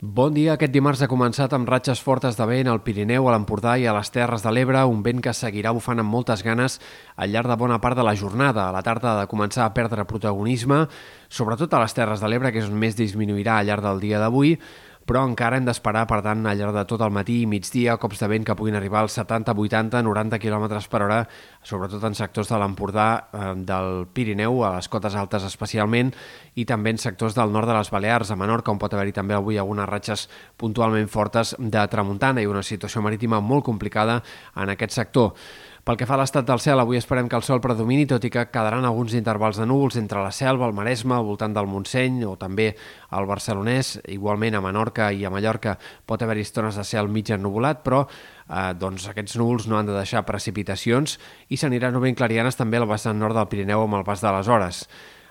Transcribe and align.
Bon 0.00 0.30
dia. 0.30 0.52
Aquest 0.54 0.70
dimarts 0.70 1.00
ha 1.02 1.08
començat 1.10 1.50
amb 1.56 1.66
ratxes 1.66 1.98
fortes 1.98 2.36
de 2.38 2.44
vent 2.46 2.68
al 2.70 2.84
Pirineu, 2.86 3.24
a 3.26 3.32
l'Empordà 3.34 3.72
i 3.82 3.86
a 3.90 3.94
les 3.96 4.12
Terres 4.14 4.44
de 4.44 4.52
l'Ebre, 4.54 4.84
un 4.86 5.00
vent 5.02 5.18
que 5.18 5.32
seguirà 5.34 5.72
bufant 5.74 5.98
amb 5.98 6.14
moltes 6.14 6.44
ganes 6.46 6.76
al 7.16 7.32
llarg 7.34 7.50
de 7.50 7.56
bona 7.58 7.80
part 7.82 7.98
de 7.98 8.04
la 8.06 8.14
jornada. 8.14 8.68
A 8.68 8.74
la 8.76 8.84
tarda 8.86 9.10
ha 9.10 9.24
de 9.24 9.26
començar 9.26 9.64
a 9.64 9.72
perdre 9.74 10.04
protagonisme, 10.06 10.84
sobretot 11.26 11.74
a 11.74 11.80
les 11.82 11.98
Terres 11.98 12.22
de 12.22 12.30
l'Ebre, 12.30 12.52
que 12.54 12.62
és 12.62 12.70
on 12.70 12.78
més 12.78 12.94
disminuirà 12.94 13.58
al 13.58 13.66
llarg 13.66 13.82
del 13.88 13.98
dia 14.06 14.22
d'avui, 14.22 14.54
però 15.08 15.22
encara 15.24 15.56
hem 15.56 15.64
d'esperar, 15.64 16.04
per 16.10 16.20
tant, 16.24 16.44
al 16.46 16.58
llarg 16.58 16.76
de 16.76 16.84
tot 16.88 17.00
el 17.04 17.12
matí 17.14 17.38
i 17.42 17.48
migdia, 17.48 17.96
cops 18.00 18.20
de 18.20 18.28
vent 18.28 18.44
que 18.44 18.56
puguin 18.58 18.76
arribar 18.76 19.00
als 19.00 19.16
70, 19.16 19.54
80, 19.56 20.02
90 20.04 20.40
km 20.42 20.66
per 20.92 21.00
hora, 21.06 21.18
sobretot 21.64 22.04
en 22.04 22.16
sectors 22.18 22.52
de 22.52 22.58
l'Empordà, 22.60 23.08
eh, 23.32 23.54
del 23.70 24.04
Pirineu, 24.12 24.60
a 24.64 24.74
les 24.76 24.88
cotes 24.92 25.16
altes 25.16 25.46
especialment, 25.48 26.12
i 26.60 26.66
també 26.68 26.92
en 26.92 27.00
sectors 27.00 27.34
del 27.38 27.54
nord 27.54 27.70
de 27.70 27.78
les 27.78 27.90
Balears, 27.90 28.30
a 28.30 28.36
Menorca, 28.36 28.70
on 28.70 28.78
pot 28.82 28.92
haver-hi 28.92 29.16
també 29.16 29.34
avui 29.34 29.56
algunes 29.56 29.88
ratxes 29.88 30.28
puntualment 30.60 31.08
fortes 31.08 31.54
de 31.58 31.86
tramuntana 31.88 32.44
i 32.44 32.50
una 32.50 32.62
situació 32.62 33.00
marítima 33.00 33.40
molt 33.40 33.64
complicada 33.64 34.20
en 34.56 34.76
aquest 34.76 34.92
sector. 34.92 35.32
Pel 35.88 35.96
que 35.96 36.04
fa 36.04 36.18
a 36.18 36.20
l'estat 36.20 36.44
del 36.44 36.60
cel, 36.60 36.76
avui 36.82 36.98
esperem 36.98 37.30
que 37.32 37.36
el 37.38 37.44
sol 37.46 37.62
predomini, 37.64 38.04
tot 38.04 38.20
i 38.20 38.28
que 38.28 38.42
quedaran 38.52 38.84
alguns 38.84 39.14
intervals 39.16 39.56
de 39.56 39.64
núvols 39.64 39.96
entre 39.96 40.20
la 40.20 40.34
selva, 40.36 40.66
el 40.68 40.74
Maresme, 40.76 41.14
al 41.16 41.24
voltant 41.24 41.54
del 41.56 41.64
Montseny 41.64 42.18
o 42.28 42.34
també 42.36 42.66
al 43.16 43.24
Barcelonès. 43.24 43.94
Igualment 44.12 44.58
a 44.58 44.60
Menorca 44.60 45.08
i 45.16 45.24
a 45.24 45.32
Mallorca 45.32 45.78
pot 46.04 46.20
haver-hi 46.20 46.44
estones 46.44 46.76
de 46.76 46.84
cel 46.84 47.08
mig 47.08 47.32
ennuvolat, 47.32 47.80
però 47.86 48.02
eh, 48.04 48.74
doncs 48.76 49.08
aquests 49.08 49.40
núvols 49.40 49.64
no 49.64 49.80
han 49.80 49.88
de 49.88 49.96
deixar 49.96 50.26
precipitacions 50.28 51.16
i 51.48 51.56
s'aniran 51.56 51.96
obint 51.96 52.20
clarianes 52.20 52.60
també 52.60 52.76
al 52.76 52.90
vessant 52.92 53.16
nord 53.16 53.40
del 53.40 53.48
Pirineu 53.48 53.88
amb 53.88 54.02
el 54.02 54.04
pas 54.04 54.20
de 54.20 54.34
les 54.36 54.52
hores. 54.52 54.84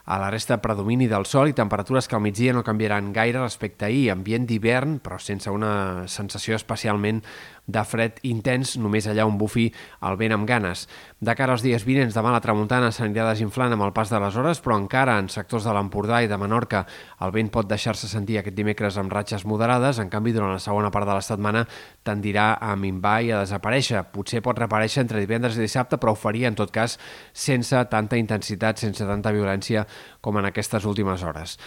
A 0.08 0.18
la 0.18 0.30
resta, 0.32 0.62
predomini 0.64 1.10
del 1.12 1.26
sol 1.28 1.50
i 1.52 1.54
temperatures 1.54 2.08
que 2.08 2.16
al 2.16 2.22
migdia 2.24 2.54
no 2.56 2.62
canviaran 2.64 3.10
gaire 3.12 3.42
respecte 3.42 3.84
a 3.84 3.90
ahir. 3.90 4.06
Ambient 4.14 4.46
d'hivern, 4.48 5.02
però 5.04 5.18
sense 5.20 5.52
una 5.52 6.08
sensació 6.08 6.56
especialment 6.56 7.20
de 7.68 7.82
fred 7.84 8.22
intens, 8.24 8.78
només 8.80 9.04
allà 9.12 9.26
on 9.28 9.36
bufi 9.38 9.66
el 10.08 10.16
vent 10.16 10.32
amb 10.32 10.48
ganes. 10.48 10.86
De 11.20 11.34
cara 11.36 11.52
als 11.52 11.66
dies 11.66 11.84
vinents, 11.84 12.16
demà 12.16 12.32
la 12.32 12.40
tramuntana 12.40 12.94
s'anirà 12.96 13.26
desinflant 13.28 13.76
amb 13.76 13.84
el 13.84 13.92
pas 13.92 14.08
de 14.08 14.22
les 14.24 14.38
hores, 14.40 14.62
però 14.64 14.78
encara 14.80 15.18
en 15.20 15.28
sectors 15.28 15.68
de 15.68 15.74
l'Empordà 15.76 16.22
i 16.24 16.32
de 16.32 16.38
Menorca 16.40 16.86
el 17.28 17.34
vent 17.36 17.52
pot 17.52 17.68
deixar-se 17.68 18.08
sentir 18.08 18.40
aquest 18.40 18.56
dimecres 18.56 18.96
amb 18.96 19.12
ratxes 19.12 19.44
moderades, 19.44 20.00
en 20.00 20.08
canvi 20.08 20.32
durant 20.32 20.56
la 20.56 20.64
segona 20.64 20.94
part 20.94 21.10
de 21.10 21.18
la 21.20 21.26
setmana 21.26 21.66
tendirà 22.08 22.54
a 22.64 22.78
minvar 22.80 23.18
i 23.28 23.34
a 23.36 23.44
desaparèixer. 23.44 24.06
Potser 24.16 24.40
pot 24.46 24.56
reaparèixer 24.56 25.04
entre 25.04 25.20
divendres 25.20 25.60
i 25.60 25.66
dissabte, 25.66 26.00
però 26.00 26.16
ho 26.16 26.20
faria 26.20 26.48
en 26.48 26.56
tot 26.56 26.72
cas 26.72 26.96
sense 27.36 27.84
tanta 27.92 28.16
intensitat, 28.16 28.80
sense 28.80 29.04
tanta 29.04 29.36
violència 29.36 29.84
com 30.22 30.38
en 30.38 30.50
aquestes 30.50 30.86
últimes 30.86 31.24
hores. 31.24 31.58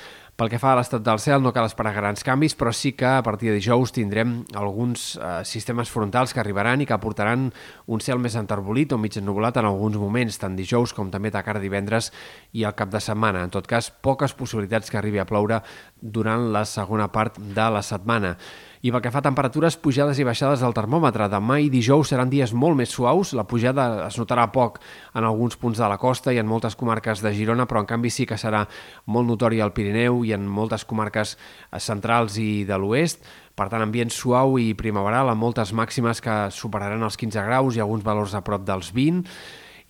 Pel 0.40 0.48
que 0.48 0.60
fa 0.60 0.70
a 0.72 0.76
l'estat 0.78 1.02
del 1.04 1.18
cel, 1.20 1.42
no 1.44 1.52
cal 1.52 1.66
esperar 1.68 1.92
grans 1.92 2.24
canvis, 2.24 2.54
però 2.56 2.72
sí 2.72 2.94
que 2.96 3.04
a 3.04 3.22
partir 3.22 3.50
de 3.50 3.58
dijous 3.58 3.92
tindrem 3.92 4.38
alguns 4.56 5.18
eh, 5.18 5.42
sistemes 5.44 5.90
frontals 5.92 6.32
que 6.32 6.40
arribaran 6.40 6.80
i 6.80 6.86
que 6.88 6.96
aportaran 6.96 7.50
un 7.92 8.00
cel 8.00 8.22
més 8.22 8.38
enterbolit 8.40 8.94
o 8.96 8.98
mig 8.98 9.18
ennubulat 9.20 9.60
en 9.60 9.68
alguns 9.68 9.98
moments, 10.00 10.40
tant 10.40 10.56
dijous 10.56 10.94
com 10.96 11.10
també 11.12 11.28
de 11.34 11.44
cara 11.44 11.60
divendres 11.60 12.08
i 12.56 12.64
al 12.64 12.76
cap 12.78 12.88
de 12.88 13.02
setmana. 13.04 13.44
En 13.44 13.52
tot 13.52 13.68
cas, 13.68 13.90
poques 13.90 14.32
possibilitats 14.32 14.88
que 14.88 14.96
arribi 14.96 15.20
a 15.20 15.28
ploure 15.28 15.60
durant 16.00 16.48
la 16.54 16.64
segona 16.64 17.10
part 17.12 17.36
de 17.36 17.70
la 17.76 17.84
setmana. 17.84 18.36
I 18.80 18.88
pel 18.88 19.02
que 19.04 19.10
fa 19.12 19.20
a 19.20 19.24
temperatures, 19.26 19.74
pujades 19.76 20.16
i 20.16 20.24
baixades 20.24 20.62
del 20.64 20.72
termòmetre. 20.72 21.26
Demà 21.28 21.58
i 21.60 21.66
dijous 21.68 22.08
seran 22.08 22.30
dies 22.32 22.54
molt 22.56 22.78
més 22.78 22.94
suaus. 22.96 23.34
La 23.36 23.44
pujada 23.44 24.06
es 24.06 24.16
notarà 24.16 24.46
poc 24.54 24.78
en 25.12 25.26
alguns 25.28 25.58
punts 25.60 25.76
de 25.76 25.90
la 25.92 25.98
costa 26.00 26.32
i 26.32 26.40
en 26.40 26.48
moltes 26.48 26.78
comarques 26.80 27.20
de 27.20 27.34
Girona, 27.36 27.68
però 27.68 27.84
en 27.84 27.90
canvi 27.90 28.08
sí 28.08 28.24
que 28.24 28.40
serà 28.40 28.64
molt 29.04 29.28
notori 29.28 29.60
al 29.60 29.74
Pirineu 29.76 30.24
i 30.24 30.32
en 30.32 30.48
moltes 30.48 30.88
comarques 30.88 31.36
centrals 31.76 32.40
i 32.40 32.64
de 32.64 32.80
l'oest. 32.80 33.20
Per 33.52 33.68
tant, 33.68 33.84
ambient 33.84 34.08
suau 34.08 34.56
i 34.56 34.72
primaveral 34.72 35.28
amb 35.28 35.44
moltes 35.44 35.74
màximes 35.76 36.24
que 36.24 36.46
superaran 36.48 37.04
els 37.04 37.20
15 37.20 37.44
graus 37.50 37.76
i 37.76 37.84
alguns 37.84 38.06
valors 38.06 38.32
a 38.32 38.40
prop 38.40 38.64
dels 38.64 38.94
20 38.96 39.28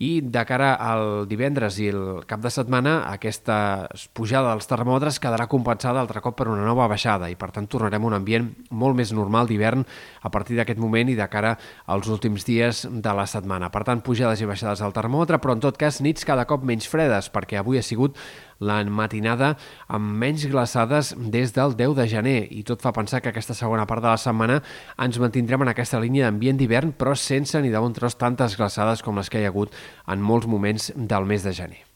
i 0.01 0.09
de 0.25 0.41
cara 0.49 0.71
al 0.81 1.27
divendres 1.29 1.77
i 1.77 1.91
el 1.91 2.23
cap 2.29 2.41
de 2.41 2.49
setmana 2.49 2.95
aquesta 3.11 3.87
pujada 4.17 4.49
dels 4.49 4.65
termòmetres 4.69 5.19
quedarà 5.21 5.45
compensada 5.51 6.01
altre 6.01 6.23
cop 6.25 6.39
per 6.39 6.47
una 6.49 6.65
nova 6.65 6.87
baixada 6.89 7.29
i 7.29 7.37
per 7.37 7.51
tant 7.53 7.69
tornarem 7.69 8.01
a 8.01 8.09
un 8.09 8.17
ambient 8.17 8.49
molt 8.73 8.97
més 8.97 9.13
normal 9.13 9.49
d'hivern 9.51 9.85
a 10.25 10.33
partir 10.33 10.57
d'aquest 10.57 10.81
moment 10.81 11.11
i 11.11 11.17
de 11.19 11.27
cara 11.29 11.53
als 11.85 12.09
últims 12.09 12.47
dies 12.47 12.87
de 12.89 13.13
la 13.13 13.27
setmana. 13.29 13.69
Per 13.69 13.83
tant, 13.85 14.01
pujades 14.01 14.41
i 14.41 14.49
baixades 14.49 14.81
al 14.81 14.95
termòmetre, 14.95 15.37
però 15.37 15.53
en 15.53 15.61
tot 15.61 15.77
cas 15.77 16.01
nits 16.01 16.25
cada 16.25 16.47
cop 16.49 16.65
menys 16.65 16.89
fredes 16.89 17.29
perquè 17.29 17.61
avui 17.61 17.77
ha 17.77 17.85
sigut 17.85 18.17
la 18.61 18.79
matinada 18.85 19.55
amb 19.89 20.15
menys 20.23 20.47
glaçades 20.51 21.13
des 21.17 21.53
del 21.57 21.75
10 21.75 21.97
de 21.97 22.07
gener 22.07 22.39
i 22.53 22.63
tot 22.63 22.81
fa 22.81 22.93
pensar 22.95 23.21
que 23.21 23.33
aquesta 23.33 23.57
segona 23.57 23.87
part 23.89 24.05
de 24.05 24.11
la 24.13 24.21
setmana 24.21 24.61
ens 25.01 25.19
mantindrem 25.19 25.65
en 25.65 25.73
aquesta 25.73 25.99
línia 25.99 26.29
d'ambient 26.29 26.61
d'hivern 26.61 26.95
però 26.97 27.17
sense 27.17 27.61
ni 27.61 27.73
de 27.73 27.81
bon 27.81 27.93
tros 27.93 28.17
tantes 28.21 28.57
glaçades 28.57 29.01
com 29.03 29.17
les 29.17 29.29
que 29.29 29.41
hi 29.41 29.49
ha 29.49 29.53
hagut 29.53 29.73
en 30.07 30.21
molts 30.21 30.47
moments 30.47 30.93
del 30.95 31.25
mes 31.25 31.43
de 31.43 31.57
gener. 31.57 31.90